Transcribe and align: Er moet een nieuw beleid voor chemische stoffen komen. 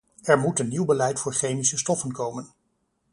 Er 0.23 0.37
moet 0.39 0.59
een 0.59 0.67
nieuw 0.67 0.85
beleid 0.85 1.19
voor 1.19 1.33
chemische 1.33 1.77
stoffen 1.77 2.11
komen. 2.11 2.53